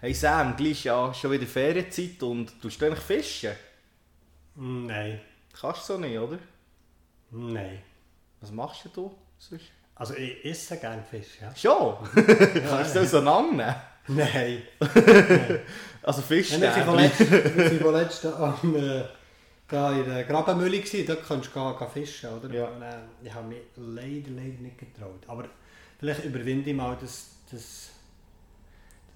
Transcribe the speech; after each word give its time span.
Hey 0.00 0.14
Sam, 0.14 0.54
gleich 0.54 0.84
ja 0.84 1.12
schon 1.12 1.32
wieder 1.32 1.44
Ferienzeit 1.44 2.22
und 2.22 2.52
du 2.62 2.68
du 2.68 2.86
eigentlich 2.86 3.00
fischen? 3.00 3.50
Nein. 4.54 5.20
Kannst 5.60 5.88
du 5.88 5.94
so 5.94 5.98
nicht, 5.98 6.16
oder? 6.16 6.38
Nein. 7.32 7.80
Was 8.40 8.52
machst 8.52 8.84
du 8.94 9.12
sonst? 9.38 9.64
Also 9.96 10.14
ich 10.14 10.44
esse 10.44 10.76
gerne 10.76 11.02
Fisch, 11.02 11.40
ja. 11.40 11.52
Schon? 11.56 11.96
Kannst 12.14 12.94
du 12.94 13.00
das 13.00 13.12
auseinandernehmen? 13.12 13.74
Nein. 14.06 14.62
Also 16.04 16.22
Fisch 16.22 16.52
vorletzt, 16.52 17.30
wir 17.30 17.56
waren 17.56 17.80
vorletzt 17.80 18.24
am, 18.24 18.76
äh, 18.76 19.02
da 19.66 19.90
in 19.90 20.04
der 20.04 20.22
Grabenmühle, 20.22 20.78
gewesen, 20.78 21.06
dort 21.08 21.26
kannst 21.26 21.48
du 21.48 21.60
gehen, 21.60 21.76
gehen 21.76 21.88
fischen, 21.92 22.30
oder? 22.30 22.54
Ja. 22.54 22.66
Und, 22.68 22.82
äh, 22.82 22.98
ich 23.24 23.34
habe 23.34 23.48
mich 23.48 23.58
leider, 23.74 24.30
leider 24.30 24.62
nicht 24.62 24.78
getraut. 24.78 25.24
Aber 25.26 25.46
vielleicht 25.98 26.24
überwinde 26.24 26.70
ich 26.70 26.76
mal 26.76 26.96
das... 27.00 27.30
das 27.50 27.90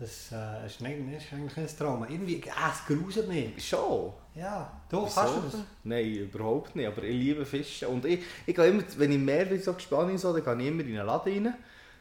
das 0.02 0.33
äh, 0.33 0.66
ist, 0.66 0.80
nicht, 0.80 0.98
ist 1.16 1.33
eigentlich 1.33 1.56
ein 1.56 1.79
Trauma. 1.79 2.09
Irgendwie, 2.09 2.37
äh, 2.37 2.51
es 2.70 2.84
gruselt 2.87 3.29
mich. 3.29 3.69
Schon? 3.69 4.12
Ja, 4.34 4.83
du, 4.91 5.05
Wieso? 5.05 5.15
kannst 5.20 5.37
du 5.37 5.41
das? 5.43 5.60
Nein, 5.84 6.12
überhaupt 6.12 6.74
nicht. 6.74 6.88
Aber 6.88 7.05
ich 7.05 7.15
liebe 7.15 7.47
Fischen. 7.47 7.88
Und 7.88 8.05
ich, 8.05 8.20
ich 8.45 8.55
gehe 8.55 8.66
immer, 8.66 8.83
wenn 8.96 9.12
ich 9.12 9.19
mehr 9.19 9.48
will, 9.48 9.60
so 9.60 9.73
gespannt 9.73 10.19
so, 10.19 10.33
dann 10.37 10.59
gehe 10.59 10.66
ich 10.66 10.73
immer 10.73 10.83
in 10.83 10.98
einen 10.98 11.07
Laden 11.07 11.46
rein. 11.46 11.55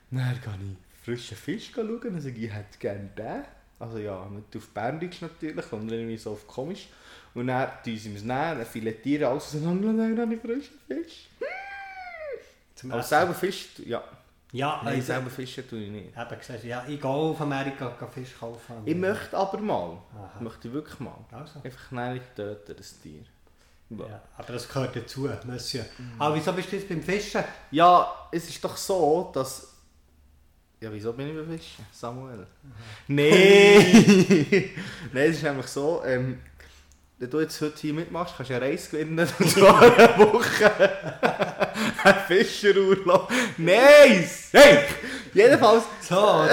Dann 0.10 0.40
gehe 0.44 0.54
ich 0.54 1.04
frischen 1.04 1.38
Fisch 1.38 1.72
schauen 1.74 2.00
und 2.02 2.22
sage, 2.22 2.40
ich 2.40 2.52
hätte 2.52 2.78
gerne 2.80 3.10
den. 3.16 3.44
Also 3.78 3.98
ja, 4.00 4.28
nicht 4.30 4.56
auf 4.56 4.70
Berndeutsch 4.70 5.22
natürlich, 5.22 5.66
sondern 5.66 6.00
irgendwie 6.00 6.18
so 6.18 6.32
auf 6.32 6.48
komisch. 6.48 6.88
Und 7.36 7.48
dann 7.48 7.70
tun 7.84 7.98
sie 7.98 8.16
es 8.16 8.24
nehmen, 8.24 8.28
dann 8.28 8.66
filetieren 8.66 9.32
alles 9.32 9.46
auseinander 9.46 9.90
und 9.90 9.98
dann 9.98 10.20
habe 10.20 10.34
ich 10.34 10.42
frischen 10.42 10.80
Fisch. 10.88 11.30
Zum 12.76 12.92
Aber 12.92 13.04
selber 13.04 13.34
Fisch, 13.34 13.70
ja. 13.86 14.04
Ja, 14.54 14.82
Nein, 14.84 15.02
selber 15.02 15.30
fischen 15.30 15.68
tue 15.68 15.80
ich 15.80 15.92
nicht. 15.92 16.16
habe 16.16 16.36
gesagt, 16.36 16.64
ja, 16.66 16.84
ich 16.88 17.00
gehe 17.00 17.10
auf 17.10 17.40
Amerika 17.40 17.90
Fisch 18.14 18.38
kaufen. 18.38 18.76
Ich 18.86 18.96
möchte 18.96 19.38
aber 19.38 19.58
mal. 19.60 19.98
Aha. 20.14 20.32
Ich 20.36 20.42
möchte 20.42 20.74
wirklich 20.74 21.00
mal. 21.00 21.18
Also. 21.32 21.62
Einfach 21.64 21.92
nicht 22.14 22.36
töten, 22.36 22.76
das 22.76 23.00
Tier. 23.00 23.22
Ja, 23.90 24.22
aber 24.38 24.54
das 24.54 24.68
gehört 24.68 24.96
dazu, 24.96 25.30
Monsieur. 25.46 25.86
Aber 26.18 26.36
wieso 26.36 26.54
bist 26.54 26.72
du 26.72 26.78
jetzt 26.78 26.88
beim 26.88 27.02
Fischen? 27.02 27.44
Ja, 27.72 28.28
es 28.32 28.48
ist 28.50 28.64
doch 28.64 28.76
so, 28.78 29.32
dass. 29.34 29.68
Ja, 30.82 30.92
wieso 30.92 31.14
bin 31.14 31.30
ich 31.30 31.36
beim 31.36 31.58
Fischen? 31.58 31.86
Samuel? 31.92 32.48
Nein! 33.08 34.70
Nein, 35.14 35.30
es 35.30 35.38
ist 35.38 35.46
einfach 35.46 35.68
so, 35.68 36.02
ähm, 36.06 36.40
wenn 37.20 37.30
du 37.30 37.40
jetzt 37.42 37.62
heute 37.62 37.80
hier 37.80 37.94
mitmachst, 37.94 38.34
kannst 38.36 38.50
du 38.50 38.56
eine 38.56 38.66
Reise 38.66 38.90
gewinnen 38.90 39.30
und 39.40 39.50
zwar 39.50 39.82
eine 39.82 40.18
Woche. 40.34 40.72
Ein 42.04 42.16
Fischerurlaub. 42.28 43.30
Nice! 43.58 44.50
Hey! 44.52 44.80
Jedenfalls, 45.34 45.84
So, 46.02 46.46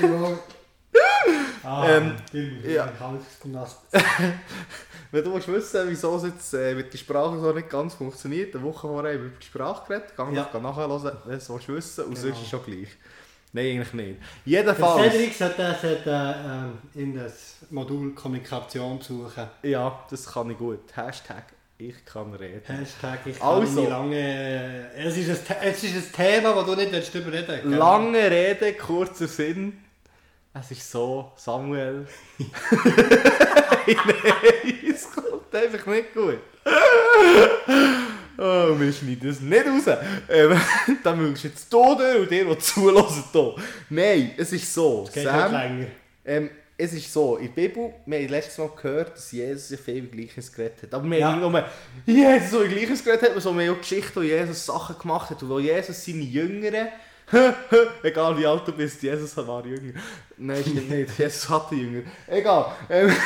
bin 0.00 0.10
ich 0.14 0.20
mal... 0.20 0.38
Ah, 1.64 1.88
Ähm, 1.88 2.16
ja. 2.64 2.92
wenn 5.12 5.24
du 5.24 5.32
willst 5.32 5.46
wissen 5.46 5.54
wissen, 5.54 5.88
wieso 5.88 6.16
es 6.16 6.24
jetzt 6.24 6.54
äh, 6.54 6.74
mit 6.74 6.92
der 6.92 6.98
Sprache 6.98 7.38
so 7.38 7.52
nicht 7.52 7.70
ganz 7.70 7.94
funktioniert, 7.94 8.54
eine 8.54 8.64
Woche 8.64 8.88
vorher 8.88 9.12
haben 9.12 9.20
wir 9.20 9.26
über 9.28 9.38
die 9.40 9.46
Sprache 9.46 9.86
geredet, 9.86 10.12
geh 10.16 10.22
Ja. 10.34 10.48
nachhören, 10.60 10.90
wenn 10.90 11.30
du 11.30 11.36
es 11.36 11.48
willst 11.48 11.68
wissen 11.68 12.04
und 12.04 12.14
Genau. 12.14 12.20
sonst 12.26 12.36
ist 12.38 12.42
es 12.44 12.50
schon 12.50 12.64
gleich. 12.64 12.88
Nein, 13.52 13.66
eigentlich 13.66 13.92
nicht. 13.92 14.20
Der 14.44 14.52
Jedenfalls... 14.60 15.12
Cedric 15.12 15.34
sollte, 15.34 15.76
sollte 15.80 16.10
äh, 16.96 17.00
in 17.00 17.14
das 17.16 17.56
Modul 17.70 18.12
Kommunikation 18.14 19.00
suchen. 19.00 19.46
Ja, 19.62 20.00
das 20.10 20.26
kann 20.32 20.50
ich 20.50 20.58
gut. 20.58 20.80
Hashtag 20.96 21.44
ich 21.88 22.04
kann 22.04 22.32
reden. 22.34 22.62
Hashtag 22.64 23.20
ich 23.26 23.38
kann 23.38 23.48
Also. 23.48 23.88
lange... 23.88 24.16
äh, 24.16 25.04
Es 25.06 25.16
ist, 25.16 25.50
ein, 25.50 25.56
es 25.62 25.82
ist 25.84 25.94
ein 25.94 26.12
Thema, 26.40 26.54
das 26.54 26.66
du 26.66 26.74
nicht 26.76 27.14
drüber 27.14 27.32
reden 27.32 27.60
willst. 27.64 27.78
Lange 27.78 28.30
Rede, 28.30 28.74
kurzer 28.74 29.26
Sinn. 29.28 29.78
Es 30.54 30.70
ist 30.70 30.90
so, 30.90 31.32
Samuel. 31.36 32.06
Nein, 32.38 33.96
es 34.94 35.10
kommt 35.10 35.54
einfach 35.54 35.86
nicht 35.86 36.12
gut. 36.14 36.38
Oh, 38.38 38.78
wir 38.78 38.92
schneiden 38.92 39.28
das 39.28 39.40
nicht 39.40 39.66
raus. 39.66 39.96
Ähm, 40.28 40.60
dann 41.04 41.18
müsst 41.30 41.44
du 41.44 41.48
jetzt 41.48 41.68
hier 41.70 41.96
durch 41.96 42.20
und 42.20 42.30
dir, 42.30 42.44
der 42.44 42.58
zulassen, 42.58 43.24
hier. 43.32 43.54
Nein, 43.90 44.32
es 44.36 44.52
ist 44.52 44.72
so. 44.72 45.04
Es 45.06 45.12
geht 45.14 45.30
halt 45.30 45.50
Sam, 45.50 45.60
länger. 45.60 45.86
ähm, 46.24 46.50
es 46.84 46.92
ist 46.92 47.12
so, 47.12 47.36
in 47.36 47.46
der 47.54 47.68
Bibel, 47.68 47.94
wir 48.06 48.18
haben 48.18 48.28
letztes 48.28 48.58
Mal 48.58 48.70
gehört, 48.80 49.16
dass 49.16 49.30
Jesus 49.30 49.70
ja 49.70 49.76
viel 49.76 50.06
Gleiches 50.08 50.52
geredet 50.52 50.82
hat. 50.82 50.94
Aber 50.94 51.08
wir 51.08 51.18
Ja. 51.18 51.32
haben 51.32 51.40
nicht 51.40 51.50
nur 52.06 52.16
Jesus 52.16 52.50
so 52.50 52.60
Gleiches 52.66 53.04
geredet 53.04 53.30
hat, 53.30 53.40
sondern 53.42 53.64
wir 53.64 53.70
haben 53.70 53.76
auch 53.76 53.80
Geschichten, 53.80 54.16
wo 54.16 54.22
Jesus 54.22 54.66
Sachen 54.66 54.98
gemacht 54.98 55.30
hat 55.30 55.42
und 55.42 55.48
wo 55.50 55.58
Jesus 55.60 56.04
seine 56.04 56.18
Jüngeren, 56.22 56.88
egal 58.02 58.36
wie 58.38 58.46
alt 58.46 58.66
du 58.66 58.72
bist, 58.72 59.02
Jesus 59.02 59.36
war 59.36 59.64
jünger. 59.64 60.00
Nein, 60.36 60.60
stimmt 60.62 60.90
nicht, 60.90 61.18
Jesus 61.18 61.48
hatte 61.48 61.74
Jünger. 61.76 62.02
Egal. 62.26 62.72
Ähm, 62.90 63.14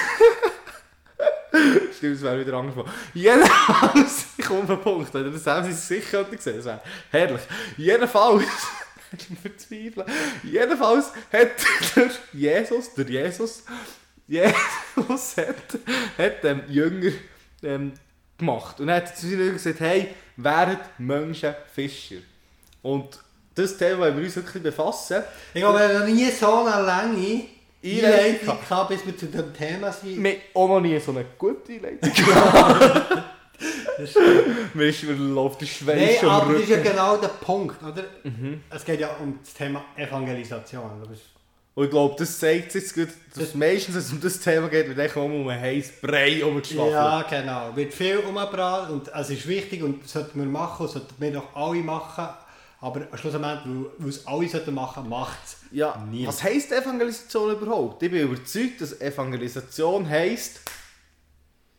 Stimmt, 1.97 2.17
es 2.17 2.23
wäre 2.23 2.39
wieder 2.41 2.55
angesprochen. 2.55 2.91
Jedenfalls, 3.15 4.27
ich 4.37 4.45
komme 4.45 4.61
auf 4.61 4.67
den 4.67 4.81
Punkt, 4.81 5.15
wenn 5.15 5.25
ihr 5.25 5.39
das 5.39 5.67
Sie 5.67 5.73
sicher 5.73 6.25
könnte 6.25 6.43
sehen, 6.43 6.57
das 6.57 6.67
wäre 6.67 6.81
herrlich. 7.11 7.41
Jedenfalls, 7.79 8.45
ich 9.13 9.39
verzweifle. 9.39 10.07
Jedenfalls 10.43 11.13
hat 11.33 11.51
der 11.97 12.11
Jesus, 12.33 12.95
der 12.95 13.09
Jesus, 13.09 13.63
Jesus 14.27 15.37
hat, 15.37 15.79
hat 16.19 16.45
dem 16.45 16.63
Jünger 16.69 17.13
ähm, 17.63 17.93
gemacht. 18.39 18.81
Und 18.81 18.89
er 18.89 18.97
hat 18.97 19.17
zu 19.17 19.29
gesagt, 19.29 19.81
hey, 19.81 20.15
werdet 20.37 20.81
Menschen 20.99 21.55
Fischer. 21.75 22.17
Und 22.83 23.19
das 23.55 23.77
Thema 23.77 24.01
wollen 24.01 24.19
wir 24.19 24.25
uns 24.25 24.37
wirklich 24.37 24.63
befassen. 24.63 25.23
Ich 25.55 25.63
habe 25.63 25.99
noch 25.99 26.07
nie 26.07 26.31
so 26.31 26.65
eine 26.65 26.85
lange 26.85 27.45
Einleitung 27.83 28.59
gehabt, 28.61 28.89
bis 28.91 29.07
wir 29.07 29.17
zu 29.17 29.27
dem 29.27 29.53
Thema 29.55 29.93
sind. 29.93 30.23
Wir 30.23 30.33
haben 30.33 30.41
auch 30.55 30.69
noch 30.69 30.81
nie 30.81 30.99
so 31.01 31.13
eine 31.13 31.25
gute 31.39 31.73
Einleitung 31.73 32.13
stimmt. 32.15 33.06
Mir 34.77 34.85
ist- 34.87 35.03
mir 35.05 35.15
läuft 35.15 35.61
der 35.63 35.67
Schweiß 35.67 35.97
Nein, 35.97 36.17
schon 36.21 36.29
aber 36.29 36.53
das 36.55 36.63
ist 36.63 36.69
ja 36.71 36.83
genau 36.83 37.17
der 37.17 37.29
Punkt, 37.29 37.83
oder? 37.83 38.05
Mhm. 38.25 38.61
Es 38.71 38.85
geht 38.85 39.01
ja 39.01 39.11
um 39.23 39.39
das 39.43 39.55
Thema 39.55 39.85
Evangelisation. 39.97 40.91
Und 41.75 41.85
ich 41.85 41.91
glaube, 41.91 42.15
das 42.19 42.39
zeigt 42.39 42.75
jetzt 42.75 42.95
gut, 42.95 43.09
dass 43.35 43.55
meistens, 43.55 43.95
wenn 43.95 44.03
es 44.03 44.13
um 44.13 44.21
das 44.21 44.41
Thema 44.41 44.69
geht, 44.69 44.89
wird 44.89 44.99
echt 44.99 45.17
um 45.17 45.47
einen 45.49 45.61
heißen 45.61 45.95
Brei 46.01 46.43
umgeschwafelt. 46.45 46.93
Ja, 46.93 47.23
genau. 47.23 47.77
Wird 47.77 47.93
viel 47.93 48.17
umgebracht 48.19 48.91
und 48.91 49.09
es 49.15 49.31
ist 49.31 49.47
wichtig 49.47 49.83
und 49.83 50.03
das 50.03 50.13
sollten 50.13 50.39
wir 50.41 50.47
machen, 50.47 50.89
sollten 50.89 51.15
wir 51.19 51.33
doch 51.33 51.55
alle 51.55 51.81
machen. 51.83 52.29
Aber 52.81 53.01
schlussendlich, 53.15 53.87
weil 53.99 54.09
es 54.09 54.27
alle 54.27 54.49
sollten 54.49 54.75
machen, 54.75 55.09
macht 55.09 55.39
es 55.45 55.57
Ja, 55.71 56.03
niemand. 56.11 56.29
was 56.29 56.43
heisst 56.43 56.73
Evangelisation 56.73 57.53
überhaupt? 57.53 58.03
Ich 58.03 58.11
bin 58.11 58.21
überzeugt, 58.23 58.81
dass 58.81 58.99
Evangelisation 59.01 60.09
heisst. 60.09 60.61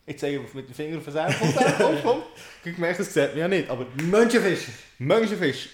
Ich 0.09 0.18
zeige 0.18 0.40
mit 0.53 0.68
dem 0.69 0.73
Finger 0.73 0.97
auf 1.00 1.03
den 1.03 1.12
Särm. 1.13 1.34
Komm, 1.38 1.53
komm, 1.78 1.95
komm. 2.01 2.22
Ich 2.63 2.73
gemerkt, 2.73 3.00
das 3.01 3.13
sieht 3.13 3.29
man 3.31 3.38
ja 3.40 3.47
nicht, 3.50 3.69
aber 3.69 3.85
Menschenfischer. 4.03 4.72
Menschenfisch 5.00 5.69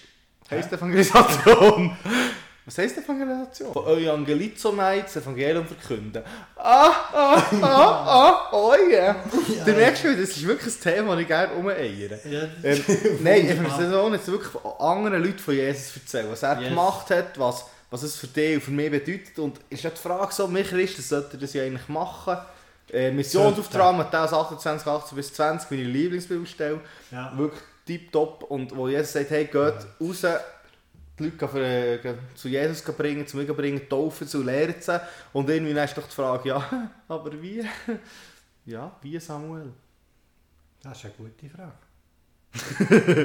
heisst 0.50 0.72
Evangelisation. 0.72 1.96
Was 2.66 2.78
heisst 2.78 2.96
Evangelisation? 2.98 3.72
Von 3.72 3.86
Evangelizomein 3.86 5.02
das 5.02 5.16
Evangelium 5.16 5.66
verkünden. 5.66 6.22
Ah, 6.56 6.90
ah, 7.12 7.42
ah, 7.62 7.62
ah, 7.62 8.48
oh 8.52 8.74
yeah. 8.90 9.16
Du 9.64 9.72
merkst 9.72 10.02
schon, 10.02 10.18
das 10.18 10.30
ist 10.30 10.44
wirklich 10.46 10.74
ein 10.74 10.80
Thema, 10.80 11.12
das 11.12 11.20
ich 11.22 11.28
gerne 11.28 11.52
umeiere. 11.54 12.18
Ja, 12.28 12.48
Ähm, 12.64 12.84
nein, 13.20 13.46
Evangelisation 13.48 14.14
ist 14.14 14.26
wirklich 14.28 14.50
von 14.50 14.72
anderen 14.80 15.22
Leuten 15.22 15.38
von 15.38 15.54
Jesus 15.54 15.94
erzählen, 15.96 16.26
was 16.30 16.42
er 16.42 16.58
Yes. 16.58 16.70
gemacht 16.70 17.10
hat, 17.10 17.38
was, 17.38 17.66
was 17.90 18.02
es 18.02 18.16
für 18.16 18.26
dich 18.28 18.56
und 18.56 18.62
für 18.62 18.70
mich 18.72 18.90
bedeutet. 18.90 19.38
Und 19.38 19.60
ist 19.70 19.84
ja 19.84 19.90
die 19.90 20.00
Frage 20.00 20.32
so, 20.32 20.52
wir 20.52 20.64
Christen 20.64 21.02
sollten 21.02 21.38
das 21.38 21.52
ja 21.52 21.62
eigentlich 21.62 21.88
machen. 21.88 22.36
Äh, 22.90 23.10
Missionsauftrag 23.10 23.96
Matthäus 23.96 24.32
28, 24.32 24.86
18 24.86 25.16
bis 25.16 25.32
20, 25.32 25.70
meine 25.70 25.82
Lieblingsbibelstelle. 25.84 26.80
Ja. 27.10 27.36
Wirklich 27.36 27.62
tipptopp. 27.86 28.44
Und 28.44 28.76
wo 28.76 28.88
Jesus 28.88 29.12
sagt, 29.12 29.30
hey, 29.30 29.44
geht 29.46 29.56
raus, 30.00 30.26
die 31.18 31.24
Leute 31.24 31.48
für, 31.48 31.64
äh, 31.64 32.14
zu 32.34 32.48
Jesus 32.48 32.82
bringen, 32.82 33.26
zu 33.26 33.36
mir 33.36 33.52
bringen, 33.52 33.88
taufen 33.88 34.26
zu, 34.26 34.42
lehren. 34.42 34.74
Und 35.32 35.48
irgendwie 35.48 35.74
dann 35.74 35.84
ist 35.84 35.96
doch 35.96 36.06
die 36.06 36.14
Frage, 36.14 36.48
ja, 36.48 36.90
aber 37.08 37.40
wie? 37.40 37.64
Ja, 38.66 38.96
wie 39.02 39.20
Samuel? 39.20 39.74
Das 40.82 40.96
ist 40.96 41.04
eine 41.04 41.14
gute 41.14 41.50
Frage. 41.54 41.74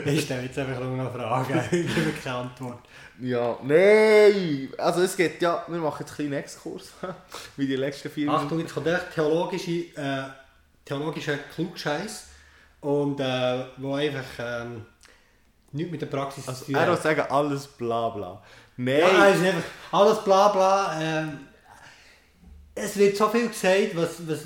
Ich 0.06 0.22
stelle 0.24 0.44
jetzt 0.44 0.58
einfach 0.58 0.80
nur 0.80 0.98
noch 0.98 1.14
Fragen. 1.14 1.62
Ich 1.72 1.94
gebe 1.96 2.12
keine 2.24 2.36
Antwort. 2.38 2.80
Ja, 3.22 3.58
nein! 3.64 4.70
Also 4.78 5.02
es 5.02 5.16
geht 5.16 5.42
ja, 5.42 5.64
wir 5.68 5.78
machen 5.80 5.98
jetzt 6.00 6.12
einen 6.12 6.30
kleinen 6.30 6.44
Exkurs, 6.44 6.94
wie 7.58 7.68
die 7.68 7.76
letzten 7.76 8.10
vier 8.10 8.32
Achtung, 8.32 8.60
jetzt 8.60 8.74
kommt 8.74 8.88
echt 8.88 9.14
theologische, 9.14 9.72
äh, 9.72 10.24
theologischer 10.86 11.38
Klugscheiß. 11.54 12.26
Und 12.82 13.20
äh, 13.20 13.66
wo 13.78 13.96
einfach 13.96 14.24
ähm, 14.40 14.86
nichts 15.74 15.92
mit 15.92 16.02
der 16.02 16.08
Praxis 16.08 16.48
Also 16.48 16.62
zu 16.62 16.72
tun 16.72 16.76
er 16.76 16.88
will 16.88 16.94
hat. 16.94 17.04
sagen, 17.04 17.22
alles 17.30 17.68
bla 17.68 18.10
bla. 18.10 18.42
Nein! 18.78 19.00
Ja, 19.00 19.26
ist 19.26 19.44
einfach 19.44 19.64
alles 19.92 20.24
bla 20.24 20.48
bla. 20.48 21.02
Ähm, 21.02 21.40
es 22.74 22.96
wird 22.98 23.18
so 23.18 23.28
viel 23.28 23.50
gesagt, 23.50 23.96
was, 23.96 24.26
was, 24.26 24.40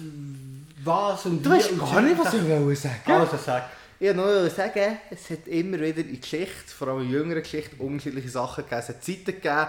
was 0.84 1.26
und 1.28 1.46
du 1.46 1.52
weißt 1.52 1.78
gar 1.78 2.02
nicht, 2.02 2.18
was 2.18 2.34
ich 2.34 2.50
wollte 2.50 2.76
sagen. 2.76 3.12
Also 3.12 3.38
sag. 3.38 3.70
Ich 4.04 4.10
wollte 4.10 4.20
nur 4.20 4.50
sagen, 4.50 4.98
es 5.12 5.30
hat 5.30 5.48
immer 5.48 5.80
wieder 5.80 6.02
in 6.02 6.20
Geschichte, 6.20 6.74
vor 6.78 6.90
allem 6.90 7.04
in 7.04 7.12
jüngerer 7.12 7.40
Geschichte, 7.40 7.78
unterschiedliche 7.80 8.28
Sachen 8.28 8.66
gegeben. 8.66 8.82
Es 8.82 8.90
hat 8.90 9.02
Zeiten 9.02 9.24
gegeben, 9.28 9.68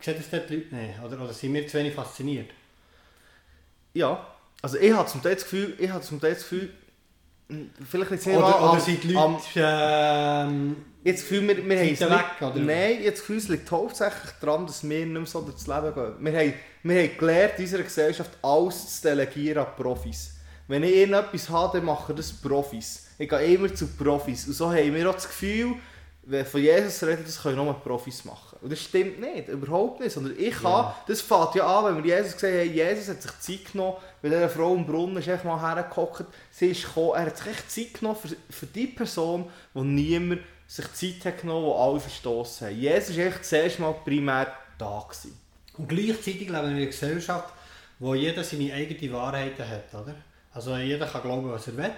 äh, 0.00 0.04
sehen 0.04 0.16
das 0.18 0.28
dort 0.28 0.50
die 0.50 0.56
Leute 0.56 0.74
nicht? 0.74 1.00
Oder, 1.00 1.22
oder 1.22 1.32
sind 1.32 1.54
wir 1.54 1.68
zu 1.68 1.78
wenig 1.78 1.94
fasziniert? 1.94 2.50
Ja, 3.94 4.26
also 4.60 4.76
ich 4.78 4.92
habe 4.92 5.08
zum 5.08 5.22
Teil 5.22 5.34
das 5.34 5.44
Gefühl, 5.44 5.76
ich 5.78 5.90
habe 5.90 6.02
zum 6.02 6.20
Teil 6.20 6.32
das 6.34 6.42
Gefühl, 6.42 6.72
vielleicht 7.88 8.10
nicht 8.10 8.22
sehr 8.22 8.36
Oder, 8.38 8.48
mal 8.50 8.60
oder 8.60 8.72
am- 8.72 8.80
sind 8.80 9.04
die 9.04 9.16
am- 9.16 9.32
Leute... 9.32 9.42
ähm, 9.56 10.76
Jetzt 11.04 11.20
Gefühl, 11.28 11.48
wir, 11.48 11.56
wir 11.68 11.78
haben 11.78 11.88
es 11.92 12.00
nicht, 12.00 12.10
weg, 12.10 12.24
oder? 12.42 12.56
Nein, 12.56 13.02
jetzt 13.02 13.20
Gefühl, 13.20 13.38
es 13.38 13.48
liegt 13.48 13.70
hauptsächlich 13.70 14.32
daran, 14.40 14.66
dass 14.66 14.86
wir 14.86 14.98
nicht 15.06 15.08
mehr 15.14 15.24
so 15.26 15.40
durchs 15.40 15.66
Leben 15.66 15.94
gehen. 15.94 16.12
Wir 16.18 16.38
haben, 16.38 16.54
wir 16.82 17.02
haben 17.02 17.16
gelernt, 17.18 17.52
in 17.58 17.64
unserer 17.64 17.82
Gesellschaft 17.84 18.30
alles 18.42 19.00
zu 19.00 19.08
delegieren 19.08 19.64
an 19.64 19.72
Profis. 19.76 20.34
Wenn 20.66 20.82
ich 20.82 20.94
irgendetwas 20.96 21.48
habe, 21.48 21.78
dann 21.78 21.86
machen 21.86 22.14
das 22.16 22.30
Profis. 22.32 23.06
Ich 23.16 23.28
gehe 23.28 23.54
immer 23.54 23.72
zu 23.74 23.86
Profis. 23.86 24.46
Und 24.48 24.52
so 24.54 24.68
haben 24.70 24.94
wir 24.94 25.08
auch 25.08 25.14
das 25.14 25.28
Gefühl, 25.28 25.76
wenn 26.30 26.44
von 26.44 26.60
Jesus 26.60 27.02
reden, 27.04 27.22
das 27.24 27.40
können 27.42 27.56
nur 27.56 27.72
Profis 27.80 28.24
machen. 28.24 28.58
Und 28.60 28.70
das 28.70 28.80
stimmt 28.82 29.18
nicht, 29.20 29.48
überhaupt 29.48 30.00
nicht. 30.00 30.12
Sondern 30.12 30.34
ich 30.38 30.52
kann, 30.54 30.64
Ja. 30.72 30.96
das 31.06 31.22
fängt 31.22 31.54
ja 31.54 31.66
an, 31.66 31.96
wenn 31.96 32.04
wir 32.04 32.16
Jesus 32.16 32.34
gesehen 32.34 32.60
haben, 32.68 32.74
Jesus 32.76 33.08
hat 33.08 33.22
sich 33.22 33.38
Zeit 33.40 33.72
genommen, 33.72 33.96
weil 34.20 34.30
dieser 34.30 34.48
Frau 34.50 34.74
im 34.74 34.84
Brunnen 34.84 35.16
ist 35.16 35.28
echt 35.28 35.44
mal 35.44 35.58
hergehockt, 35.60 36.26
sie 36.50 36.68
ist 36.70 36.82
gekommen, 36.84 37.12
er 37.14 37.26
hat 37.26 37.38
sich 37.38 37.46
echt 37.46 37.70
Zeit 37.70 37.94
genommen 37.94 38.18
für, 38.20 38.28
für 38.50 38.66
die 38.66 38.88
Person, 38.88 39.50
wo 39.72 39.82
niemand 39.82 40.40
sich 40.66 40.92
Zeit 40.92 41.24
hat 41.24 41.40
genommen, 41.40 41.64
wo 41.64 41.72
alle 41.74 41.98
verstoßen 42.00 42.66
haben. 42.68 42.78
Jesus 42.78 43.16
war 43.16 43.24
echt 43.24 43.44
zuerst 43.46 43.78
mal 43.78 43.94
primär 44.04 44.52
da. 44.76 45.02
Gewesen. 45.08 45.38
Und 45.78 45.88
gleichzeitig 45.88 46.40
leben 46.40 46.52
wir 46.52 46.62
in 46.62 46.76
einer 46.76 46.86
Gesellschaft, 46.86 47.54
wo 47.98 48.14
jeder 48.14 48.44
seine 48.44 48.72
eigenen 48.74 49.12
Wahrheiten 49.14 49.66
hat, 49.66 49.94
oder? 49.94 50.14
Also 50.52 50.76
jeder 50.76 51.06
kann 51.06 51.22
glauben, 51.22 51.50
was 51.50 51.68
er 51.68 51.76
will. 51.78 51.90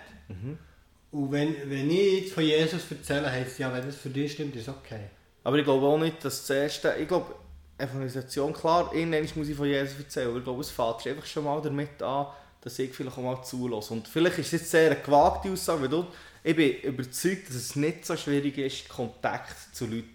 Und 1.13 1.33
wenn, 1.33 1.55
wenn 1.69 1.91
ich 1.91 2.23
jetzt 2.23 2.33
von 2.35 2.45
Jesus 2.45 2.83
erzähle, 2.91 3.31
heisst 3.31 3.53
es 3.53 3.59
ja, 3.59 3.73
wenn 3.73 3.85
das 3.85 3.97
für 3.97 4.11
dich 4.11 4.33
stimmt, 4.33 4.55
ist 4.57 4.69
okay. 4.69 5.01
Aber 5.43 5.57
ich 5.59 5.65
glaube 5.65 5.87
auch 5.87 5.99
nicht, 5.99 6.25
dass 6.25 6.47
das 6.47 6.51
erste, 6.57 6.95
ich 7.01 7.09
glaube, 7.09 7.35
Evangelisation, 7.79 8.53
klar, 8.53 8.91
irgendwann 8.95 9.27
muss 9.35 9.49
ich 9.49 9.57
von 9.57 9.67
Jesus 9.67 9.99
erzählen, 9.99 10.29
aber 10.29 10.39
ich 10.39 10.45
glaube, 10.45 10.61
es 10.61 10.71
fängt 10.71 11.07
einfach 11.07 11.27
schon 11.27 11.45
mal 11.45 11.61
damit 11.63 12.01
an, 12.03 12.27
dass 12.61 12.79
ich 12.79 12.93
vielleicht 12.93 13.17
auch 13.17 13.23
mal 13.23 13.43
zulasse. 13.43 13.95
Und 13.95 14.07
vielleicht 14.07 14.39
ist 14.39 14.47
es 14.47 14.53
jetzt 14.61 14.71
sehr 14.71 14.91
eine 14.91 15.01
gewagte 15.01 15.51
Aussage, 15.51 15.83
weil 15.83 15.89
du, 15.89 16.07
ich 16.45 16.55
bin 16.55 16.73
überzeugt, 16.83 17.49
dass 17.49 17.57
es 17.57 17.75
nicht 17.77 18.05
so 18.05 18.17
schwierig 18.17 18.57
ist, 18.59 18.89
Kontakt 18.89 19.57
zu 19.75 19.87
Leuten 19.87 20.07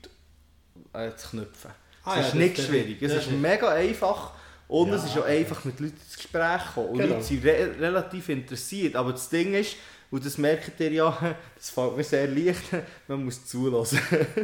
äh, 0.93 1.13
zu 1.15 1.29
knüpfen. 1.29 1.71
Ah 2.03 2.11
es 2.11 2.15
ja, 2.17 2.21
ist 2.21 2.27
das- 2.27 2.33
nicht 2.35 2.61
schwierig, 2.61 3.01
es 3.01 3.11
ist 3.13 3.27
ist- 3.27 3.31
mega 3.31 3.69
einfach 3.69 4.31
und 4.67 4.89
Ja, 4.89 4.95
es 4.95 5.05
ist 5.05 5.17
auch 5.17 5.25
einfach 5.25 5.65
mit 5.65 5.79
Leuten 5.79 5.97
ins 6.05 6.15
Gespräch 6.15 6.61
kommen. 6.73 6.89
Und 6.89 6.97
Genau. 6.99 7.13
Leute 7.15 7.25
sind 7.25 7.43
re 7.43 7.75
relativ 7.79 8.29
interessiert, 8.29 8.95
aber 8.95 9.11
das 9.11 9.27
Ding 9.29 9.53
ist, 9.55 9.75
und 10.15 10.25
das 10.25 10.37
merkt 10.37 10.79
ihr 10.79 10.91
ja, 10.93 11.35
das 11.55 11.69
fällt 11.69 11.97
mir 11.97 12.03
sehr 12.03 12.27
leicht, 12.27 12.63
man 13.07 13.25
muss 13.25 13.45
zulassen. 13.45 13.99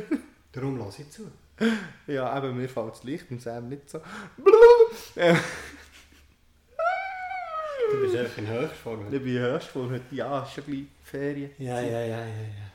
Darum 0.51 0.77
lasse 0.77 1.03
ich 1.03 1.09
zu. 1.09 1.31
Ja, 2.07 2.37
eben, 2.37 2.57
mir 2.57 2.67
fällt 2.67 2.95
es 2.95 3.03
leicht 3.05 3.31
und 3.31 3.41
Sam 3.41 3.69
nicht 3.69 3.89
so. 3.89 4.01
Äh, 5.15 5.35
Du 7.89 8.01
bist 8.01 8.15
einfach 8.15 8.37
in 8.37 8.47
Höchstform. 8.47 9.13
Ich 9.13 9.21
bin 9.21 9.37
hörst 9.39 9.67
von 9.67 9.89
heute, 9.91 10.03
ja, 10.15 10.43
ist 10.43 10.53
schon 10.53 10.65
gleich 10.65 10.85
Ferien. 11.03 11.51
Ja, 11.57 11.79
ja, 11.81 11.89
ja, 11.89 12.05
ja, 12.05 12.25
ja. 12.25 12.71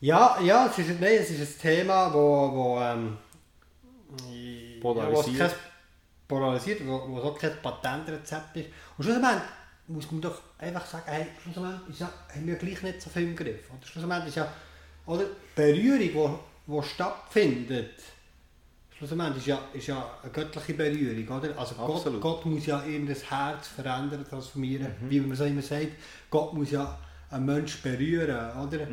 Ja, 0.00 0.40
ja, 0.42 0.66
es 0.66 0.78
ist, 0.78 1.00
nein, 1.00 1.18
es 1.20 1.30
ist 1.30 1.56
ein 1.56 1.60
Thema, 1.60 2.12
wo, 2.12 2.52
wo 2.52 2.80
ähm, 2.80 3.16
ja, 4.30 4.80
Polarisiert. 4.80 5.40
wo 5.40 5.44
es 5.44 5.50
kein, 5.52 5.58
polarisiert, 6.28 6.86
wo, 6.86 7.08
wo 7.08 7.20
so 7.20 7.32
kein 7.32 7.60
Patentrezept 7.62 8.56
ist. 8.56 8.68
Und 8.96 9.04
schlussendlich 9.04 9.42
muss 9.88 10.10
man 10.10 10.20
doch 10.20 10.40
einfach 10.58 10.86
sagen, 10.86 11.04
hey, 11.06 11.26
schlussendlich 11.42 11.90
ist 11.90 12.00
ja, 12.00 12.12
haben 12.34 12.46
wir 12.46 12.56
gleich 12.56 12.82
nicht 12.82 13.02
so 13.02 13.10
viel 13.10 13.22
im 13.22 13.36
Griff. 13.36 13.70
Oder 13.70 13.86
schlussendlich 13.86 14.28
ist 14.28 14.36
ja, 14.36 14.52
oder 15.06 15.24
Berührung, 15.54 16.10
wo, 16.14 16.38
wo 16.66 16.82
stattfindet, 16.82 17.94
schlussendlich 18.96 19.38
ist 19.38 19.46
ja, 19.46 19.60
ist 19.72 19.86
ja 19.86 20.18
eine 20.22 20.30
göttliche 20.32 20.74
Berührung, 20.74 21.38
oder? 21.38 21.58
Also 21.58 21.74
Gott. 21.74 22.20
Gott 22.20 22.46
muss 22.46 22.66
ja 22.66 22.84
eben 22.84 23.06
das 23.06 23.30
Herz 23.30 23.68
verändern, 23.68 24.24
transformieren, 24.28 24.92
wie 25.08 25.20
man 25.20 25.36
so 25.36 25.44
immer 25.44 25.62
sagt. 25.62 25.92
Gott 26.30 26.52
muss 26.52 26.70
ja 26.70 26.98
einen 27.30 27.46
Menschen 27.46 27.82
berühren, 27.82 28.58
oder? 28.58 28.86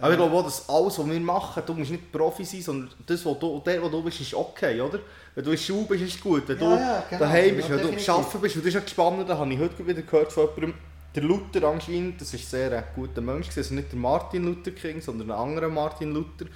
Aber 0.00 0.10
ich 0.10 0.16
glaube 0.16 0.34
auch, 0.34 0.44
dass 0.44 0.68
alles, 0.68 0.98
was 0.98 1.06
wir 1.06 1.20
machen, 1.20 1.62
du 1.64 1.74
musst 1.74 1.90
nicht 1.90 2.10
Profi 2.10 2.44
sein, 2.44 2.62
sondern 2.62 2.90
das, 3.06 3.24
wo 3.24 3.34
du, 3.34 3.60
der, 3.64 3.82
wo 3.82 3.88
du 3.88 4.02
bist, 4.02 4.20
ist 4.20 4.34
okay, 4.34 4.80
oder? 4.80 4.98
Wenn 5.34 5.44
du 5.44 5.50
in 5.50 5.56
der 5.56 5.62
Schule 5.62 5.84
bist, 5.84 6.02
ist 6.02 6.14
es 6.16 6.20
gut. 6.20 6.48
Wenn 6.48 6.58
du 6.58 6.64
ja, 6.64 7.04
genau. 7.08 7.20
daheim 7.20 7.56
bist, 7.56 7.68
Ja, 7.68 7.76
wenn 7.76 7.96
du. 7.96 8.12
Arbeiten 8.12 8.40
bist, 8.40 8.56
und 8.56 8.62
das 8.62 8.68
ist 8.68 8.74
ja 8.74 8.80
gespannt, 8.80 9.28
da 9.28 9.38
habe 9.38 9.52
ich 9.52 9.58
heute 9.58 9.86
wieder 9.86 10.02
gehört 10.02 10.32
von 10.32 10.48
jemandem, 10.56 10.74
der 11.14 11.22
Luther 11.22 11.62
anscheinend, 11.64 12.20
das 12.20 12.32
ist 12.32 12.50
sehr 12.50 12.72
ein 12.72 12.84
guter 12.94 13.20
Mensch, 13.20 13.48
gewesen, 13.48 13.58
also 13.58 13.74
nicht 13.74 13.92
der 13.92 13.98
Martin 13.98 14.44
Luther 14.44 14.70
King, 14.70 15.00
sondern 15.00 15.30
ein 15.30 15.38
anderer 15.38 15.68
Martin 15.68 16.12
Luther. 16.12 16.46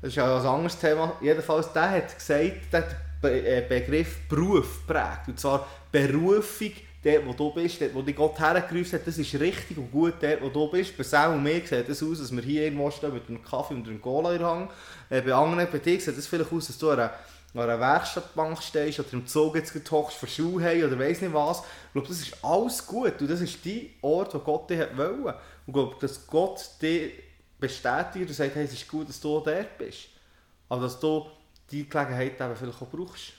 Das 0.00 0.10
ist 0.10 0.16
ja 0.16 0.38
ein 0.38 0.46
anderes 0.46 0.78
Thema. 0.78 1.14
Jedenfalls, 1.20 1.72
der 1.72 1.90
hat 1.90 2.14
gesagt, 2.14 2.72
der 2.72 2.80
hat 2.80 2.96
den 3.22 3.44
äh, 3.44 3.64
Begriff 3.68 4.28
Beruf 4.28 4.86
geprägt. 4.86 5.28
Und 5.28 5.40
zwar 5.40 5.66
Berufung, 5.90 6.72
dort 7.04 7.26
wo 7.26 7.32
du 7.32 7.52
bist, 7.52 7.80
dort 7.80 7.94
wo 7.94 8.02
dich 8.02 8.16
Gott 8.16 8.38
hergerufen 8.38 8.98
hat, 8.98 9.06
das 9.06 9.18
ist 9.18 9.38
richtig 9.38 9.76
und 9.76 9.90
gut 9.90 10.14
dort 10.20 10.42
wo 10.42 10.48
du 10.48 10.70
bist. 10.70 10.96
Bei 10.96 11.02
Sam 11.02 11.34
und 11.34 11.42
mir 11.42 11.60
sieht 11.66 11.88
das 11.88 12.02
aus, 12.02 12.18
dass 12.18 12.34
wir 12.34 12.42
hier 12.42 12.64
irgendwo 12.64 12.90
stehen 12.90 13.12
mit 13.12 13.28
einem 13.28 13.44
Kaffee 13.44 13.74
und 13.74 13.86
einem 13.86 14.00
Cola 14.00 14.32
in 14.32 14.38
der 14.38 14.48
Hand. 14.48 14.70
Äh, 15.10 15.20
bei 15.20 15.32
anderen, 15.34 15.68
bei 15.70 15.78
dir 15.78 16.00
sieht 16.00 16.16
das 16.16 16.26
vielleicht 16.26 16.52
aus, 16.52 16.66
dass 16.66 16.78
du 16.78 16.90
an 16.90 17.00
einer, 17.00 17.12
einer 17.54 17.80
Werkstattbank 17.80 18.62
stehst 18.62 19.00
oder 19.00 19.12
im 19.12 19.26
Zug 19.26 19.54
jetzt 19.56 19.90
hockst 19.90 20.16
für 20.16 20.26
Schuhe 20.26 20.64
haben 20.64 20.84
oder 20.84 20.98
weiss 20.98 21.20
nicht 21.20 21.34
was. 21.34 21.58
Ich 21.58 21.92
glaube, 21.92 22.08
das 22.08 22.20
ist 22.20 22.36
alles 22.42 22.86
gut 22.86 23.20
und 23.20 23.30
das 23.30 23.40
ist 23.40 23.64
die 23.64 23.92
Ort, 24.00 24.34
wo 24.34 24.38
Gott 24.38 24.70
dich 24.70 24.80
hat. 24.80 24.98
Und 24.98 25.34
ich 25.66 25.72
glaube, 25.72 25.96
dass 26.00 26.26
Gott 26.26 26.68
dich 26.80 27.12
bestätigt 27.58 28.28
und 28.28 28.34
sagt, 28.34 28.54
hey, 28.54 28.64
es 28.64 28.72
ist 28.72 28.88
gut, 28.88 29.08
dass 29.08 29.20
du 29.20 29.40
dort 29.40 29.78
bist. 29.78 30.08
Aber 30.68 30.82
dass 30.82 30.98
du 30.98 31.26
die 31.70 31.88
Gelegenheit 31.88 32.40
eben 32.40 32.56
vielleicht 32.56 32.82
auch 32.82 32.88
brauchst. 32.88 33.32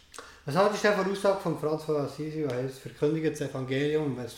Was 0.45 0.55
haltest 0.55 0.83
du 0.83 0.91
von 0.91 1.03
der 1.03 1.11
Aussage 1.13 1.39
von 1.41 1.57
Franz 1.59 1.83
von 1.83 1.95
Assisi, 1.97 2.45
der 2.47 2.55
heißt, 2.57 2.79
verkündige 2.79 3.31
das 3.31 3.41
Evangelium, 3.41 4.15
wenn 4.15 4.25
es 4.25 4.35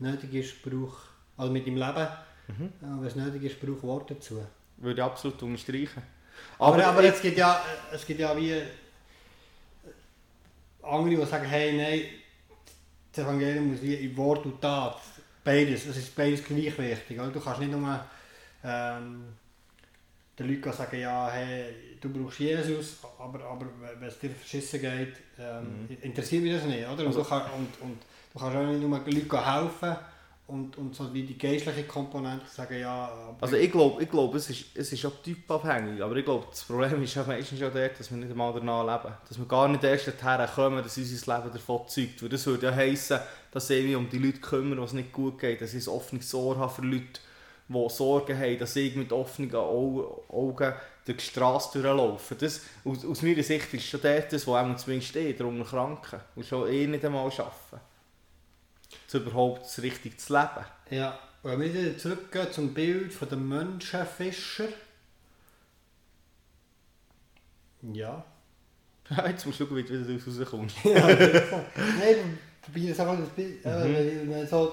nötig 0.00 0.34
ist, 0.34 0.62
brauch, 0.62 0.96
also 1.36 1.52
mit 1.52 1.66
dem 1.66 1.76
Leben, 1.76 2.08
Mhm. 2.46 2.72
ja, 2.82 2.88
wenn 3.00 3.06
es 3.06 3.14
nötig 3.16 3.42
ist, 3.44 3.60
brauch 3.60 3.82
Worte 3.84 4.14
dazu. 4.14 4.44
Würde 4.78 5.00
ich 5.00 5.04
absolut 5.04 5.40
unterstreichen. 5.42 6.02
Aber, 6.58 6.84
aber, 6.84 7.02
ich- 7.04 7.10
es, 7.14 7.22
gibt 7.22 7.38
ja, 7.38 7.64
es 7.92 8.04
gibt 8.04 8.20
ja 8.20 8.36
wie 8.36 8.50
äh, 8.50 8.64
andere, 10.82 11.16
die 11.24 11.30
sagen, 11.30 11.46
hey, 11.46 11.76
nein, 11.76 12.02
das 13.12 13.24
Evangelium 13.24 13.70
muss 13.70 13.80
wie 13.82 13.94
in 13.94 14.16
Wort 14.16 14.44
und 14.44 14.60
Tat, 14.60 14.98
beides, 15.44 15.86
es 15.86 15.96
ist 15.96 16.14
beides 16.16 16.44
gleich 16.44 16.76
wichtig. 16.76 17.18
Oder? 17.18 17.28
Du 17.30 17.40
kannst 17.40 17.60
nicht 17.60 17.70
nur 17.72 18.04
ähm, 18.64 19.24
den 20.38 20.48
Leuten 20.48 20.72
sagen, 20.72 21.00
ja, 21.00 21.30
hey, 21.30 21.64
du 22.00 22.08
brauchst 22.10 22.40
Jesus, 22.40 22.98
aber, 23.18 23.44
aber 23.44 23.66
wenn 23.98 24.08
es 24.08 24.18
dir 24.18 24.30
verschissen 24.30 24.80
geht, 24.80 25.14
ähm, 25.38 25.88
interessiert 26.02 26.42
mich 26.42 26.54
das 26.54 26.64
nicht. 26.64 26.84
Oder? 26.84 27.02
Und, 27.02 27.06
Also- 27.08 27.22
du 27.22 27.28
kann, 27.28 27.42
und, 27.56 27.80
und 27.80 27.98
du 28.32 28.38
kannst 28.38 28.56
auch 28.56 28.66
nicht 28.66 28.80
nur 28.82 28.98
Leuten 28.98 29.44
helfen 29.44 29.96
und, 30.46 30.76
und 30.76 30.94
so 30.94 31.12
wie 31.14 31.22
die 31.22 31.38
geistliche 31.38 31.84
Komponente 31.84 32.44
sagen, 32.46 32.78
ja, 32.78 33.10
Also 33.40 33.56
ich 33.56 33.70
glaube, 33.72 34.02
ich 34.02 34.10
glaube 34.10 34.36
es, 34.36 34.50
ist, 34.50 34.64
es 34.76 34.92
ist 34.92 35.06
auch 35.06 35.22
typabhängig, 35.22 36.02
aber 36.02 36.16
ich 36.16 36.24
glaube, 36.24 36.46
das 36.50 36.64
Problem 36.64 37.02
ist 37.02 37.14
ja 37.14 37.24
meistens 37.24 37.58
schon 37.60 37.72
dort, 37.72 37.98
dass 37.98 38.10
wir 38.10 38.18
nicht 38.18 38.30
einmal 38.30 38.52
danach 38.52 38.82
leben. 39.02 39.14
Dass 39.26 39.38
wir 39.38 39.46
gar 39.46 39.68
nicht 39.68 39.84
erst 39.84 40.08
dorthin 40.08 40.46
kommen, 40.54 40.82
dass 40.82 40.98
unser 40.98 41.36
Leben 41.38 41.52
davon 41.52 41.88
zeugt. 41.88 42.22
Weil 42.22 42.28
das 42.28 42.44
würde 42.46 42.66
ja 42.66 42.74
heissen, 42.74 43.20
dass 43.52 43.70
ich 43.70 43.84
mich 43.86 43.96
um 43.96 44.10
die 44.10 44.18
Leute 44.18 44.40
kümmere, 44.40 44.74
denen 44.74 44.84
es 44.84 44.92
nicht 44.92 45.12
gut 45.12 45.38
geht, 45.38 45.62
dass 45.62 45.72
ich 45.72 45.86
ein 45.86 45.92
offenes 45.94 46.34
Ohr 46.34 46.58
habe 46.58 46.72
für 46.74 46.82
Leute, 46.82 47.20
die 47.68 47.88
Sorgen 47.90 48.38
haben, 48.38 48.58
dass 48.58 48.76
ich 48.76 48.94
mit 48.94 49.12
offenen 49.12 49.54
Au- 49.54 50.22
Augen 50.28 50.74
durch 51.06 51.18
die 51.18 51.24
Straße 51.24 51.80
durchlaufe. 51.80 52.34
Das, 52.34 52.60
aus, 52.84 53.04
aus 53.04 53.22
meiner 53.22 53.42
Sicht 53.42 53.72
ist 53.74 53.86
schon 53.86 54.00
dort 54.02 54.32
das, 54.32 54.46
was 54.46 54.64
auch 54.66 54.76
zumindest 54.76 55.10
steht, 55.10 55.40
unter 55.40 55.64
Kranken. 55.64 56.20
Und 56.36 56.46
schon 56.46 56.68
eh 56.70 56.86
nicht 56.86 57.04
einmal 57.04 57.24
arbeiten. 57.26 57.80
zu 59.06 59.18
überhaupt 59.18 59.62
das 59.62 59.80
richtig 59.82 60.18
zu 60.20 60.32
leben. 60.34 60.64
Ja, 60.90 61.18
wenn 61.42 61.60
wir 61.60 61.72
wieder 61.74 61.98
zurückgehen 61.98 62.52
zum 62.52 62.72
Bild 62.74 63.12
von 63.12 63.28
dem 63.28 63.48
Menschenfischer. 63.48 64.68
Ja. 67.92 68.24
Jetzt 69.26 69.44
musst 69.46 69.60
du 69.60 69.66
schauen, 69.66 69.76
wie 69.76 69.82
du 69.84 70.08
wieder 70.08 70.24
rauskommst. 70.24 70.76
Nein, 70.84 72.38
probier 72.62 72.92
es 72.92 73.00
einfach 73.00 73.18
das 73.18 73.28
Bild. 73.30 73.64
äh, 73.64 73.68
Mhm. 73.68 73.94
wenn- 73.94 74.30
wenn 74.30 74.46
so 74.48 74.72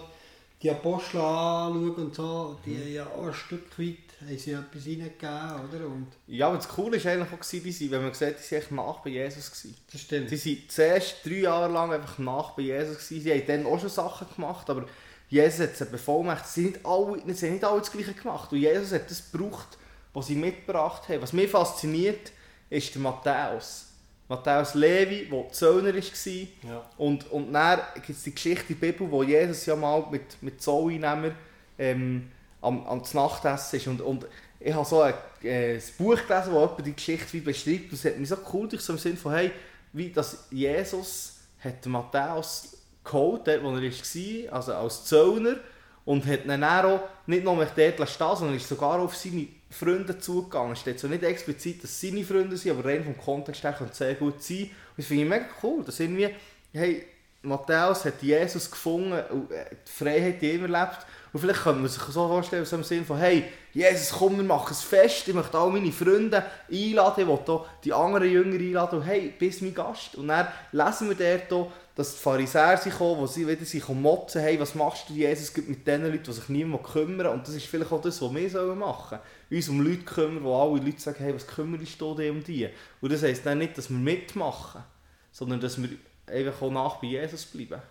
die 0.61 0.69
Apostel 0.69 1.21
anschaue 1.21 1.91
und 1.93 2.15
so, 2.15 2.57
die 2.65 2.77
haben 2.77 2.93
ja 2.93 3.05
auch 3.05 3.27
ein 3.27 3.33
Stück 3.33 3.79
weit 3.79 4.11
haben 4.25 4.37
sie 4.37 4.51
etwas 4.51 4.85
reingegeben, 4.85 5.69
oder? 5.69 5.85
Und 5.85 6.07
Ja, 6.27 6.47
aber 6.47 6.57
das 6.57 6.67
Coole 6.67 7.03
war 7.03 7.11
eigentlich 7.11 7.33
auch, 7.33 7.45
die 7.45 7.71
sind, 7.71 7.91
wenn 7.91 8.03
man 8.03 8.13
sieht, 8.13 8.35
die 8.37 8.51
waren 8.51 8.61
echt 8.61 8.71
nach 8.71 8.99
bei 8.99 9.09
Jesus. 9.09 9.51
Gewesen. 9.51 9.77
das 9.91 10.01
stimmt. 10.01 10.29
Sie 10.29 10.57
waren 10.57 10.69
zuerst 10.69 11.15
drei 11.25 11.31
Jahre 11.31 11.71
lang 11.71 11.91
einfach 11.91 12.17
nach 12.19 12.51
bei 12.51 12.63
Jesus. 12.63 12.97
Gewesen. 12.97 13.23
Sie 13.23 13.31
haben 13.31 13.47
dann 13.47 13.65
auch 13.65 13.79
schon 13.79 13.89
Sachen 13.89 14.27
gemacht, 14.35 14.69
aber 14.69 14.85
Jesus 15.29 15.61
hat 15.61 15.75
sie 15.75 15.85
bevollmächtigt. 15.85 16.49
Sie 16.49 16.65
haben 16.65 16.71
nicht 16.71 16.85
alle, 16.85 17.35
sie 17.35 17.45
haben 17.45 17.53
nicht 17.53 17.65
alle 17.65 17.79
das 17.79 17.91
Gleiche 17.91 18.13
gemacht. 18.13 18.51
Und 18.51 18.59
Jesus 18.59 18.91
hat 18.91 19.09
das 19.09 19.31
gebraucht, 19.31 19.77
was 20.13 20.27
sie 20.27 20.35
mitgebracht 20.35 21.09
haben. 21.09 21.21
Was 21.21 21.33
mich 21.33 21.49
fasziniert, 21.49 22.31
ist 22.69 22.93
der 22.93 23.01
Matthäus. 23.01 23.87
Matthäus 24.31 24.75
Levi, 24.75 25.27
der 25.29 25.51
Zöllner 25.51 25.93
war. 25.93 26.03
Ja. 26.03 26.85
Und, 26.97 27.29
und 27.31 27.51
dann 27.51 27.81
gibt 27.95 28.09
es 28.09 28.23
die 28.23 28.33
Geschichte 28.33 28.71
in 28.71 28.79
der 28.79 28.88
Bibel, 28.88 29.11
wo 29.11 29.23
Jesus 29.23 29.65
ja 29.65 29.75
mal 29.75 30.05
mit, 30.09 30.41
mit 30.41 30.61
Zolleinnehmern 30.61 31.35
ähm, 31.77 32.31
am, 32.61 32.88
am 32.88 33.03
Nachtessen 33.13 33.79
ist. 33.79 33.88
Und, 33.88 34.00
und 34.00 34.25
ich 34.57 34.73
habe 34.73 34.88
so 34.88 35.01
ein, 35.01 35.13
äh, 35.43 35.75
ein 35.75 35.81
Buch 35.97 36.17
gelesen, 36.25 36.53
wo 36.53 36.61
jemand 36.61 36.85
die 36.85 36.93
Geschichte 36.93 37.33
wie 37.33 37.41
beschreibt. 37.41 37.91
Und 37.91 37.93
es 37.93 38.05
hat 38.05 38.17
mich 38.17 38.29
so 38.29 38.38
cool 38.53 38.69
durch 38.69 38.81
so 38.81 38.93
im 38.93 39.00
Sinn 39.00 39.17
von, 39.17 39.33
hey, 39.33 39.51
wie 39.91 40.09
dass 40.11 40.47
Jesus 40.50 41.39
hat 41.59 41.85
Matthäus 41.85 42.77
geholt, 43.03 43.45
dort 43.45 43.63
wo 43.63 43.75
er 43.75 43.81
war, 43.81 44.53
also 44.53 44.73
als 44.73 45.05
Zöllner, 45.05 45.57
und 46.05 46.25
hat 46.25 46.48
dann 46.48 46.63
auch 46.63 47.01
nicht 47.27 47.43
nur 47.43 47.55
dort 47.55 48.10
stehen 48.10 48.36
sondern 48.36 48.55
ist 48.55 48.67
sogar 48.67 49.00
auf 49.00 49.15
seine 49.15 49.48
Freunde 49.70 50.17
zugegangen. 50.20 50.74
Es 50.74 50.79
steht 50.79 51.00
so 51.00 51.08
nicht 51.08 51.24
explizit, 51.24 51.84
dass 51.84 52.00
seine 52.00 52.24
Freunde 52.24 52.58
sind, 52.58 52.72
aber 52.72 52.89
rein 52.89 53.03
vom 53.03 53.17
Kontext 53.17 53.63
her 53.63 53.74
könnte 53.74 53.91
es 53.91 53.98
sehr 53.98 54.15
gut 54.15 54.41
sein. 54.41 54.63
Und 54.63 54.98
das 54.98 55.05
finde 55.05 55.24
ich 55.24 55.29
mega 55.29 55.46
cool, 55.63 55.84
dass 55.84 56.00
irgendwie, 56.00 56.29
hey, 56.74 57.05
Matthäus 57.43 58.05
hat 58.05 58.22
Jesus 58.22 58.70
gefunden 58.70 59.20
und 59.31 59.51
äh, 59.51 59.65
die 59.72 59.91
Freiheit, 59.91 60.41
die 60.41 60.50
er 60.50 60.55
immer 60.55 60.67
lebt. 60.67 61.05
Und 61.34 61.39
vielleicht 61.39 61.63
könnte 61.63 61.79
man 61.79 61.89
sich 61.89 62.01
so 62.01 62.27
vorstellen, 62.27 62.65
so 62.65 62.75
im 62.75 62.84
Sinne 62.84 63.05
von, 63.05 63.17
hey, 63.17 63.46
Jesus, 63.74 64.12
komm, 64.12 64.38
wir 64.38 64.43
machen 64.43 64.75
ein 64.75 64.75
Fest, 64.75 65.27
ich 65.27 65.34
möchte 65.34 65.58
all 65.58 65.72
meine 65.72 65.91
Freunde 65.91 66.43
einladen, 66.70 67.22
ich 67.22 67.27
will 67.27 67.60
die 67.84 67.93
anderen 67.93 68.29
Jünger 68.29 68.60
einladen 68.60 69.00
und 69.00 69.05
hey, 69.05 69.34
bist 69.39 69.62
mein 69.62 69.74
Gast. 69.74 70.15
Und 70.15 70.27
dann 70.27 70.48
lesen 70.72 71.10
wir 71.10 71.39
dort 71.50 71.72
dass 71.95 72.13
die 72.13 72.21
Pharisäer 72.21 72.77
sind 72.77 72.93
gekommen, 72.93 73.19
wo 73.19 73.27
sie 73.27 73.48
wieder 73.48 73.65
sich 73.65 73.88
motzen, 73.89 74.41
hey, 74.41 74.60
was 74.60 74.75
machst 74.75 75.10
du, 75.10 75.13
Jesus, 75.13 75.55
mit 75.57 75.86
den 75.86 76.03
Leuten, 76.03 76.24
die 76.24 76.31
sich 76.31 76.50
niemand 76.50 76.83
kümmern. 76.83 77.27
Und 77.27 77.48
das 77.48 77.55
ist 77.55 77.65
vielleicht 77.65 77.91
auch 77.91 78.01
das, 78.01 78.21
was 78.21 78.33
wir 78.33 78.50
sollen 78.50 78.79
machen 78.79 79.19
sollen. 79.50 79.60
Uns 79.60 79.69
um 79.69 79.81
Leute 79.81 80.03
kümmern, 80.03 80.43
wo 80.43 80.55
alle 80.55 80.81
Leute 80.81 81.01
sagen, 81.01 81.24
hey, 81.24 81.36
was 81.36 81.48
kümmerst 81.48 82.00
du 82.00 82.15
dich 82.15 82.31
um 82.31 82.43
die? 82.43 82.69
Und 83.01 83.12
das 83.12 83.24
heisst 83.24 83.45
dann 83.45 83.57
nicht, 83.57 83.77
dass 83.77 83.89
wir 83.89 83.98
mitmachen, 83.98 84.83
sondern 85.31 85.60
dass 85.60 85.81
wir 85.81 85.89
einfach 86.27 86.62
auch 86.62 86.71
nach 86.71 86.95
bei 86.98 87.07
Jesus 87.07 87.45
bleiben. 87.45 87.81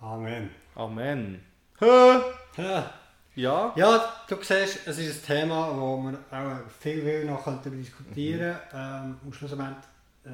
Amen. 0.00 0.50
Amen. 0.74 1.40
Hä? 1.78 2.20
Ja. 2.56 2.94
Ja? 3.36 3.72
ja, 3.74 4.12
du 4.28 4.36
siehst, 4.36 4.86
es 4.86 4.98
ist 4.98 5.28
ein 5.28 5.40
Thema, 5.40 5.68
das 5.68 5.76
wir 5.76 6.38
auch 6.38 6.70
viel, 6.80 7.02
viel 7.02 7.24
noch 7.24 7.44
diskutieren 7.64 8.56
könnten. 8.70 8.76
Ähm, 8.76 9.16
und 9.24 9.34
schlussendlich 9.34 9.76
äh, 10.24 10.30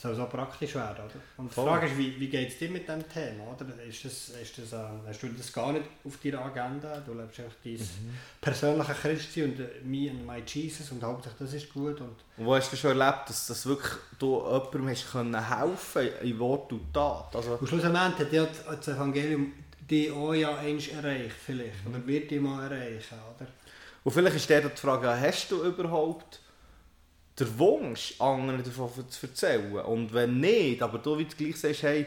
soll 0.00 0.20
auch 0.20 0.30
praktisch 0.30 0.74
werden. 0.76 1.04
Oder? 1.04 1.20
Und 1.36 1.50
die 1.50 1.54
Voll. 1.54 1.66
Frage 1.66 1.86
ist, 1.86 1.98
wie, 1.98 2.20
wie 2.20 2.28
geht 2.28 2.48
es 2.50 2.58
dir 2.58 2.70
mit 2.70 2.86
diesem 2.86 3.08
Thema? 3.08 3.44
Oder? 3.52 3.66
Ist 3.84 4.04
das, 4.04 4.28
ist 4.30 4.58
das, 4.58 4.72
äh, 4.72 4.84
hast 5.06 5.22
du 5.22 5.28
das 5.28 5.52
gar 5.52 5.72
nicht 5.72 5.84
auf 6.04 6.16
deiner 6.22 6.44
Agenda? 6.44 7.00
Du 7.04 7.14
lebst 7.14 7.40
einfach 7.40 7.56
dein 7.64 7.80
persönliche 8.40 8.92
Christi 8.94 9.42
und 9.42 9.58
äh, 9.58 9.68
me 9.84 10.10
and 10.10 10.24
my 10.26 10.42
Jesus 10.46 10.90
und 10.92 11.02
hauptsächlich 11.02 11.38
das 11.40 11.54
ist 11.54 11.72
gut. 11.72 12.00
Und 12.00 12.16
wo 12.36 12.54
hast 12.54 12.72
du 12.72 12.76
schon 12.76 12.98
erlebt, 12.98 13.28
dass, 13.28 13.48
dass 13.48 13.66
wirklich 13.66 13.92
du 14.18 14.36
jemandem 14.36 14.88
hast 14.88 15.10
können 15.10 15.58
helfen 15.58 16.08
in 16.22 16.38
Wort 16.38 16.72
und 16.72 16.94
Tat? 16.94 17.34
Also, 17.34 17.54
Und 17.54 17.68
schlussendlich 17.68 18.18
hat 18.26 18.32
ja 18.32 18.46
das 18.66 18.88
Evangelium 18.88 19.52
die 19.88 20.10
auch 20.10 20.34
ja 20.34 20.56
einst 20.58 20.92
erreicht, 20.92 21.34
vielleicht. 21.44 21.86
Oder 21.88 22.06
wird 22.06 22.30
die 22.30 22.38
mal 22.38 22.70
erreichen, 22.70 23.16
oder? 23.34 23.48
und 24.04 24.12
vielleicht 24.12 24.36
ist 24.36 24.48
der 24.48 24.62
die 24.68 24.76
Frage, 24.76 25.08
hast 25.08 25.50
du 25.50 25.64
überhaupt 25.64 26.40
den 27.40 27.58
Wunsch, 27.58 28.14
anderen 28.20 28.62
davon 28.62 28.90
zu 29.10 29.26
erzählen? 29.26 29.72
Und 29.80 30.12
wenn 30.12 30.40
nicht, 30.40 30.82
aber 30.82 30.98
du 30.98 31.18
wie 31.18 31.24
du 31.24 31.36
gleich 31.36 31.56
sagst, 31.56 31.82
hey, 31.82 32.06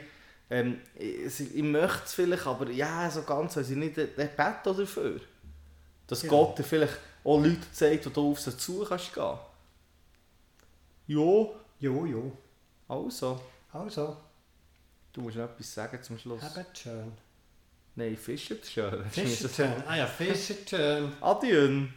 ähm, 0.49 0.81
ich, 0.95 1.55
ich 1.55 1.63
möchte 1.63 2.01
es 2.05 2.13
vielleicht, 2.13 2.45
aber 2.45 2.69
ja, 2.71 3.09
so 3.09 3.21
ganz, 3.23 3.57
also 3.57 3.73
nicht, 3.73 3.97
dann 3.97 4.09
dann 4.15 4.27
bete 4.29 4.55
doch 4.65 4.77
dafür. 4.77 5.21
Dass 6.07 6.23
Ja. 6.23 6.29
Gott 6.29 6.57
dir 6.59 6.63
vielleicht 6.63 6.97
auch 7.23 7.39
Leute 7.39 7.71
zeigt, 7.71 8.05
wo 8.05 8.09
du 8.09 8.31
auf 8.31 8.39
sie 8.41 8.55
zu 8.57 8.85
kannst 8.87 9.13
gehen. 9.13 9.37
Ja, 11.07 11.47
Jo, 11.79 12.05
jo. 12.05 12.31
also. 12.87 13.39
Also, 13.73 14.17
Du 15.13 15.21
musst 15.21 15.35
noch 15.37 15.43
etwas 15.45 15.73
sagen 15.73 16.01
zum 16.03 16.17
Schluss. 16.17 16.41
habt 16.41 16.77
schön. 16.77 17.11
Nein, 17.95 18.15
Fischer 18.15 18.55
schön. 18.63 19.03
Fischertön. 19.09 19.83
Ah 19.87 19.97
ja, 19.97 20.05
Fischertön. 20.07 21.11
Adieu. 21.19 21.87